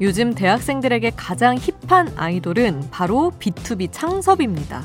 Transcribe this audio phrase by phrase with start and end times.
[0.00, 4.82] 요즘 대학생들에게 가장 힙한 아이돌은 바로 B2B 창섭입니다.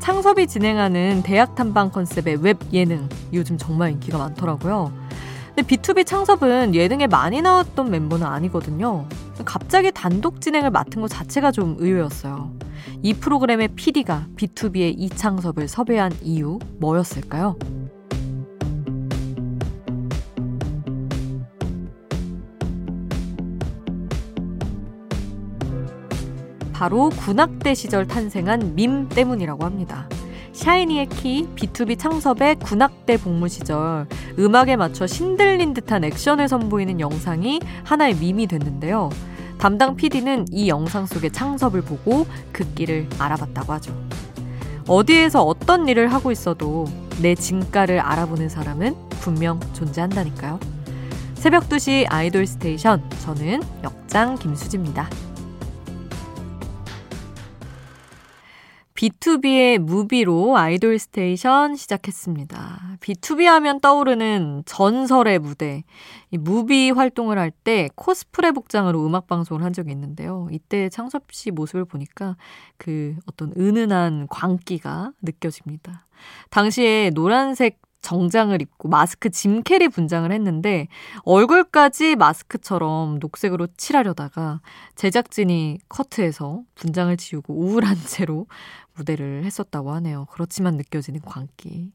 [0.00, 4.92] 창섭이 진행하는 대학 탐방 컨셉의 웹 예능 요즘 정말 인기가 많더라고요.
[5.54, 9.06] 근데 B2B 창섭은 예능에 많이 나왔던 멤버는 아니거든요.
[9.44, 12.52] 갑자기 단독 진행을 맡은 것 자체가 좀 의외였어요.
[13.02, 17.56] 이 프로그램의 PD가 B2B의 이창섭을 섭외한 이유 뭐였을까요?
[26.80, 30.08] 바로 군악대 시절 탄생한 밈 때문이라고 합니다.
[30.52, 34.06] 샤이니의 키, BTOB 창섭의 군악대 복무 시절
[34.38, 39.10] 음악에 맞춰 신들린 듯한 액션을 선보이는 영상이 하나의 밈이 됐는데요.
[39.58, 43.94] 담당 PD는 이 영상 속의 창섭을 보고 그 끼를 알아봤다고 하죠.
[44.88, 46.86] 어디에서 어떤 일을 하고 있어도
[47.20, 50.58] 내 진가를 알아보는 사람은 분명 존재한다니까요.
[51.34, 55.10] 새벽 2시 아이돌 스테이션, 저는 역장 김수지입니다.
[59.00, 62.98] B2B의 무비로 아이돌 스테이션 시작했습니다.
[63.00, 65.84] BTOB 하면 떠오르는 전설의 무대.
[66.30, 70.48] 이 MOVIE 활동을 할 때 코스프레 복장으로 음악 방송을 한 적이 있는데요.
[70.50, 72.36] 이때 창섭 씨 모습을 보니까
[72.76, 76.04] 그 어떤 은은한 광기가 느껴집니다.
[76.50, 80.88] 당시에 노란색 정장을 입고 마스크 짐 캐리 분장을 했는데
[81.24, 84.60] 얼굴까지 마스크처럼 녹색으로 칠하려다가
[84.94, 88.46] 제작진이 커트해서 분장을 지우고 우울한 채로
[89.00, 90.26] 무대를 했었다고 하네요.
[90.30, 91.92] 그렇지만 느껴지는 광기.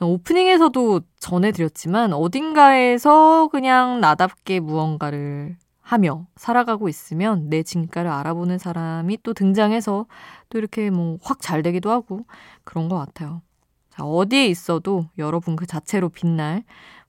[0.00, 10.06] 오프닝에서도 전해드렸지만 어딘가에서 그냥 나답게 무언가를 하며 살아가고 있으면 내 진가를 알아보는 사람이 또 등장해서
[10.48, 12.24] 또 이렇게 뭐 확 잘 되기도 하고
[12.64, 13.42] 그런 것 같아요.
[13.90, 16.64] 자, 어디에 있어도 여러분 그 자체로 빛날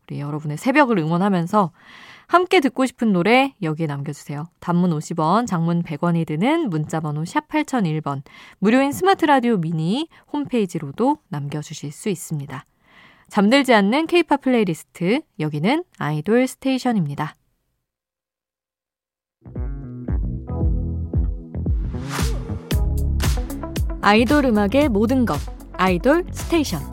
[0.08, 1.72] 우리 여러분의 새벽을 응원하면서
[2.34, 4.48] 함께 듣고 싶은 노래 여기에 남겨주세요.
[4.60, 8.24] 단문 50원, 장문 100원이 드는 문자번호 샵 8001번,
[8.58, 12.66] 무료인 스마트 라디오 미니 홈페이지로도 남겨주실 수 있습니다.
[13.28, 17.36] 잠들지 않는 케이팝 플레이리스트, 여기는 아이돌 스테이션입니다.
[24.02, 25.38] 아이돌 음악의 모든 것,
[25.74, 26.93] 아이돌 스테이션.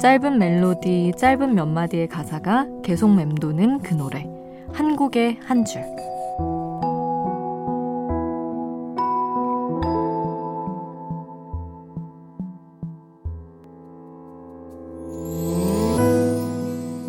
[0.00, 4.26] 짧은 멜로디, 짧은 몇 마디의 가사가 계속 맴도는 그 노래.
[4.72, 5.82] 한국의 한 줄.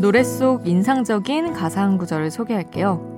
[0.01, 3.09] 노래 속 인상적인 가사 한 구절을 소개할게요.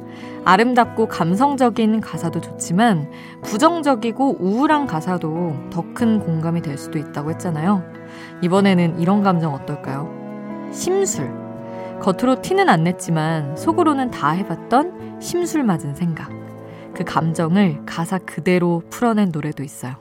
[0.46, 3.10] 아름답고 감성적인 가사도 좋지만
[3.42, 8.03] 부정적이고 우울한 가사도 더 큰 공감이 될 수도 있다고 했잖아요.
[8.44, 10.70] 이번에는 이런 감정 어떨까요?
[10.74, 11.32] 심술.
[12.02, 16.30] 겉으로 티는 안 냈지만 속으로는 다 해봤던 심술 맞은 생각.
[16.94, 19.96] 그 감정을 가사 그대로 풀어낸 노래도 있어요.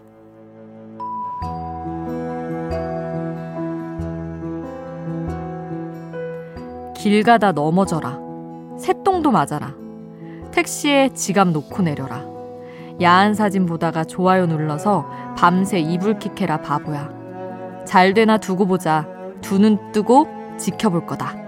[6.96, 8.18] 길 가다 넘어져라.
[8.76, 9.72] 새똥도 맞아라.
[10.50, 12.24] 택시에 지갑 놓고 내려라.
[13.00, 17.21] 야한 사진 보다가 좋아요 눌러서 밤새 이불킥해라 바보야.
[17.84, 19.06] 잘 되나 두고 보자.
[19.40, 20.26] 두 눈 뜨고
[20.58, 21.42] 지켜볼 거다.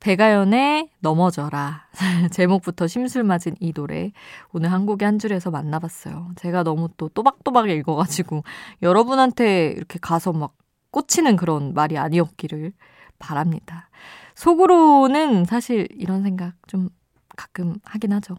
[0.00, 1.86] 배가연의 넘어져라.
[2.30, 4.12] 제목부터 심술 맞은 이 노래.
[4.52, 6.32] 오늘 한국의 한 줄에서 만나봤어요.
[6.36, 8.42] 제가 너무 또 또박또박 읽어가지고
[8.82, 10.52] 여러분한테 이렇게 가서 막
[10.90, 12.72] 꽂히는 그런 말이 아니었기를
[13.18, 13.88] 바랍니다.
[14.34, 16.90] 속으로는 사실 이런 생각 좀
[17.34, 18.36] 가끔 하긴 하죠.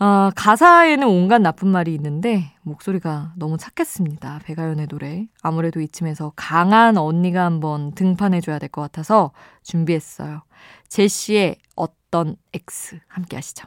[0.00, 4.40] 아, 가사에는 온갖 나쁜 말이 있는데 목소리가 너무 착했습니다.
[4.44, 5.26] 배가연의 노래.
[5.42, 9.32] 아무래도 이쯤에서 강한 언니가 한번 등판해 줘야 될 것 같아서
[9.64, 10.42] 준비했어요.
[10.88, 13.66] 제시의 어떤 X 함께 하시죠.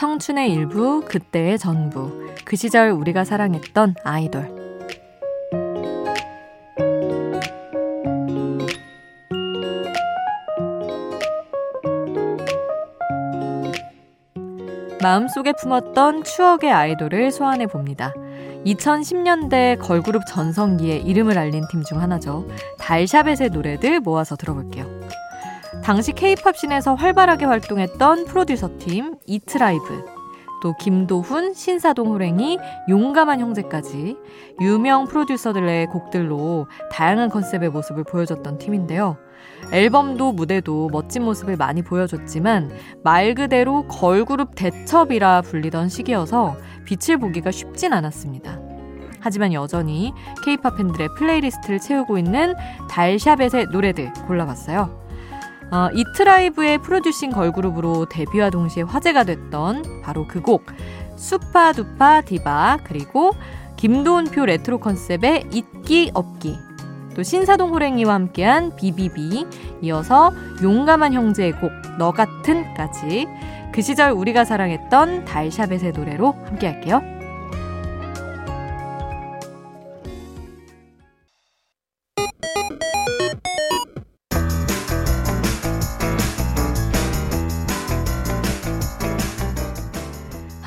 [0.00, 2.26] 청춘의 일부, 그때의 전부.
[2.46, 4.48] 그 시절 우리가 사랑했던 아이돌.
[15.02, 18.14] 마음속에 품었던 추억의 아이돌을 소환해 봅니다.
[18.64, 22.46] 2010년대 걸그룹 전성기에 이름을 알린 팀 중 하나죠.
[22.78, 24.99] 달샤벳의 노래들 모아서 들어볼게요.
[25.90, 30.04] 당시 케이팝 씬에서 활발하게 활동했던 프로듀서 팀 이트라이브,
[30.62, 34.16] 또 김도훈, 신사동 호랭이, 용감한 형제까지
[34.60, 39.16] 유명 프로듀서들의 곡들로 다양한 컨셉의 모습을 보여줬던 팀인데요.
[39.72, 42.70] 앨범도 무대도 멋진 모습을 많이 보여줬지만
[43.02, 48.60] 말 그대로 걸그룹 대첩이라 불리던 시기여서 빛을 보기가 쉽진 않았습니다.
[49.18, 50.12] 하지만 여전히
[50.44, 52.54] 케이팝 팬들의 플레이리스트를 채우고 있는
[52.88, 54.99] 달샤벳의 노래들 골라봤어요.
[55.72, 60.64] 어, 이트라이브의 producing 걸그룹으로 데뷔와 동시에 화제가 됐던 바로 그 곡
[61.16, 63.32] Supa Dupa Diva 그리고
[63.76, 66.56] 김도훈표 레트로 컨셉의 있기 없기
[67.14, 69.46] 또 신사동 호랭이와 함께한 B.B.B
[69.82, 70.32] 이어서
[70.62, 73.28] 용감한 형제의 곡 너 같은까지
[73.72, 77.19] 그 시절 우리가 사랑했던 달샤벳의 노래로 함께 할게요.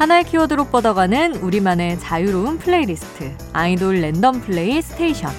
[0.04, 5.32] 하나의 키워드로 뻗어가는 우리만의 자유로운 플레이리스트 아이돌 랜덤 플레이 스테이션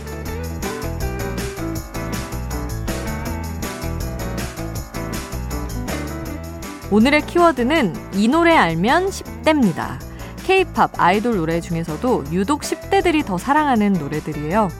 [6.91, 9.99] 오늘의 키워드는 이 노래 알면 10대입니다.
[10.47, 14.71] K-팝 아이돌 노래 중에서도 유독 10대들이 더 사랑하는 노래들이에요.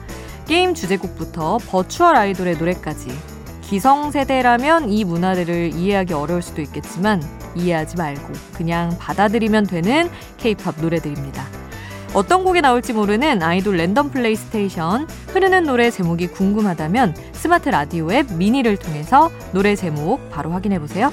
[0.47, 3.34] 게임 주제곡부터 virtual 아이돌의 노래까지
[3.69, 7.21] 기성세대라면 이 문화들을 이해하기 어려울 수도 있겠지만
[7.55, 11.43] 이해하지 말고 그냥 받아들이면 되는 K-팝 노래들입니다.
[12.13, 18.31] 어떤 곡이 나올지 모르는 아이돌 랜덤 플레이 스테이션 흐르는 노래 제목이 궁금하다면 스마트 라디오 앱
[18.31, 21.11] 미니를 통해서 노래 제목 바로 확인해 보세요.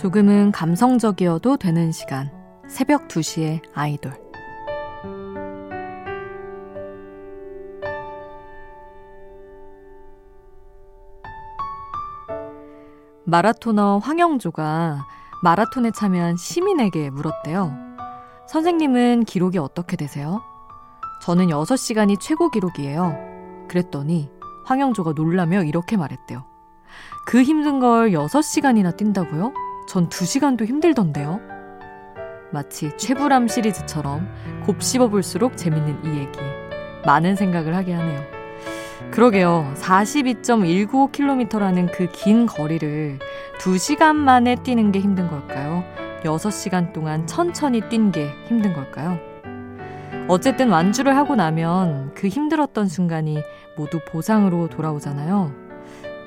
[0.00, 2.30] 조금은 감성적이어도 되는 시간.
[2.68, 4.12] 새벽 2시에 아이돌.
[13.24, 15.04] 마라토너 황영조가
[15.42, 17.74] 마라톤에 참여한 시민에게 물었대요.
[18.46, 20.42] 선생님은 기록이 어떻게 되세요?
[21.22, 23.16] 저는 6시간이 최고 기록이에요.
[23.66, 24.30] 그랬더니
[24.64, 26.44] 황영조가 놀라며 이렇게 말했대요.
[27.26, 29.67] 그 힘든 걸 6시간이나 뛴다고요?
[29.88, 31.40] 전 2시간도 힘들던데요.
[32.50, 34.26] 마치 최불암 시리즈처럼
[34.64, 36.38] 곱씹어 볼수록 재밌는 이 얘기.
[37.06, 38.20] 많은 생각을 하게 하네요.
[39.10, 39.72] 그러게요.
[39.76, 43.18] 42.195km라는 그 긴 거리를
[43.60, 45.84] 2시간 만에 뛰는 게 힘든 걸까요?
[46.22, 49.18] 6시간 동안 천천히 뛴 게 힘든 걸까요?
[50.28, 53.42] 어쨌든 완주를 하고 나면 그 힘들었던 순간이
[53.76, 55.54] 모두 보상으로 돌아오잖아요.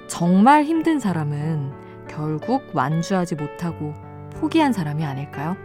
[0.08, 1.81] 정말 힘든 사람은
[2.12, 3.94] 결국 완주하지 못하고
[4.34, 5.56] 포기한 사람이 아닐까요?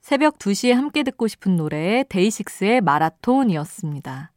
[0.00, 4.32] 새벽 2시에 함께 듣고 싶은 노래 데이식스의 마라톤이었습니다.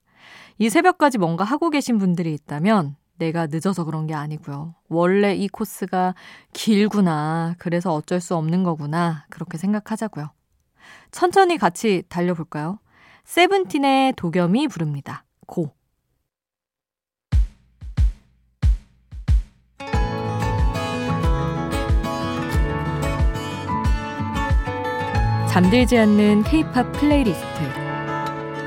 [0.60, 4.76] 이 새벽까지 뭔가 하고 계신 분들이 있다면 내가 늦어서 그런 게 아니고요.
[4.88, 6.14] 원래 이 코스가
[6.54, 7.56] 길구나.
[7.58, 9.26] 그래서 어쩔 수 없는 거구나.
[9.30, 10.32] 그렇게 생각하자고요.
[11.12, 12.80] 천천히 같이 달려볼까요?
[13.24, 15.26] 세븐틴의 도겸이 부릅니다.
[15.48, 15.75] Go.
[25.56, 27.46] 잠들지 않는 K-팝 플레이리스트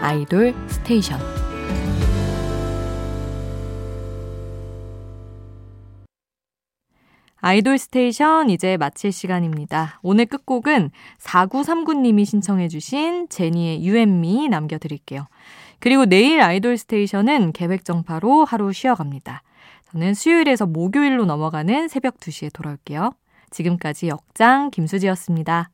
[0.00, 1.20] 아이돌 스테이션
[7.40, 10.00] 아이돌 스테이션 이제 마칠 시간입니다.
[10.02, 10.90] 오늘 끝곡은
[11.20, 15.26] 4939님이 신청해주신 제니의 유앤미 남겨드릴게요.
[15.80, 19.42] 그리고 내일 아이돌 스테이션은 계획 정파로 하루 쉬어갑니다.
[19.92, 23.10] 저는 수요일에서 목요일로 넘어가는 새벽 2시에 돌아올게요.
[23.50, 25.68] 지금까지 역장 김수지였습니다.